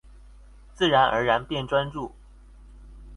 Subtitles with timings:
[0.73, 2.11] 自然而然變專注